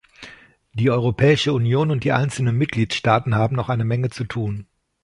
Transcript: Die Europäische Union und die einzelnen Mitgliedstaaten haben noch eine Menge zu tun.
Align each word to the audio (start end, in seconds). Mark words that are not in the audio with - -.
Die 0.73 0.89
Europäische 0.89 1.53
Union 1.53 1.91
und 1.91 2.03
die 2.03 2.11
einzelnen 2.11 2.57
Mitgliedstaaten 2.57 3.35
haben 3.35 3.55
noch 3.55 3.69
eine 3.69 3.85
Menge 3.85 4.09
zu 4.09 4.23
tun. 4.23 4.65